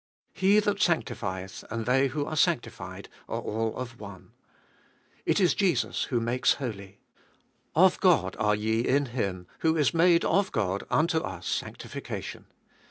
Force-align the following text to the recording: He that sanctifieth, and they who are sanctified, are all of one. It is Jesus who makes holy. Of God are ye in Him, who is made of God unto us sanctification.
He 0.33 0.59
that 0.59 0.81
sanctifieth, 0.81 1.63
and 1.69 1.85
they 1.85 2.07
who 2.07 2.25
are 2.25 2.35
sanctified, 2.35 3.07
are 3.29 3.39
all 3.39 3.75
of 3.77 3.99
one. 3.99 4.31
It 5.27 5.39
is 5.39 5.53
Jesus 5.53 6.05
who 6.05 6.19
makes 6.19 6.53
holy. 6.55 6.97
Of 7.75 7.99
God 7.99 8.35
are 8.39 8.55
ye 8.55 8.79
in 8.79 9.05
Him, 9.13 9.45
who 9.59 9.77
is 9.77 9.93
made 9.93 10.25
of 10.25 10.51
God 10.51 10.85
unto 10.89 11.19
us 11.19 11.45
sanctification. 11.45 12.47